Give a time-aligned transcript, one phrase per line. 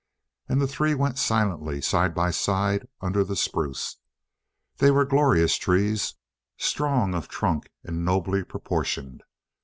[0.49, 3.97] And the three went silently, side by side, under the spruce.
[4.77, 6.15] They were glorious trees,
[6.57, 9.21] strong of trunk and nobly proportioned.